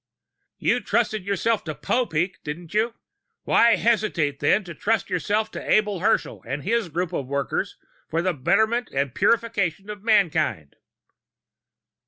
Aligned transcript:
"You 0.57 0.79
trusted 0.79 1.25
yourselves 1.25 1.61
to 1.61 1.75
Popeek, 1.75 2.41
didn't 2.43 2.73
you? 2.73 2.95
Why 3.43 3.75
hesitate, 3.75 4.39
then, 4.39 4.63
to 4.63 4.73
trust 4.73 5.11
yourselves 5.11 5.51
to 5.51 5.71
Abel 5.71 5.99
Herschel 5.99 6.43
and 6.47 6.63
his 6.63 6.89
group 6.89 7.13
of 7.13 7.27
workers 7.27 7.77
for 8.09 8.23
the 8.23 8.33
betterment 8.33 8.89
and 8.91 9.13
purification 9.13 9.91
of 9.91 10.01
mankind?" 10.01 10.75